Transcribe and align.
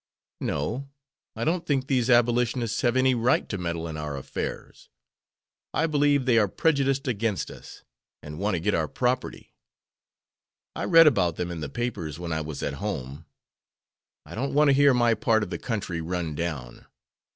"No; 0.39 0.89
I 1.35 1.43
don't 1.43 1.67
think 1.67 1.85
these 1.85 2.09
Abolitionists 2.09 2.81
have 2.81 2.97
any 2.97 3.13
right 3.13 3.47
to 3.47 3.59
meddle 3.59 3.87
in 3.87 3.97
our 3.97 4.17
affairs. 4.17 4.89
I 5.75 5.85
believe 5.85 6.25
they 6.25 6.39
are 6.39 6.47
prejudiced 6.47 7.07
against 7.07 7.51
us, 7.51 7.83
and 8.23 8.39
want 8.39 8.55
to 8.55 8.59
get 8.59 8.73
our 8.73 8.87
property. 8.87 9.53
I 10.75 10.85
read 10.85 11.05
about 11.05 11.35
them 11.35 11.51
in 11.51 11.59
the 11.59 11.69
papers 11.69 12.17
when 12.17 12.33
I 12.33 12.41
was 12.41 12.63
at 12.63 12.73
home. 12.81 13.27
I 14.25 14.33
don't 14.33 14.55
want 14.55 14.69
to 14.69 14.73
hear 14.73 14.95
my 14.95 15.13
part 15.13 15.43
of 15.43 15.51
the 15.51 15.59
country 15.59 16.01
run 16.01 16.33
down. 16.33 16.87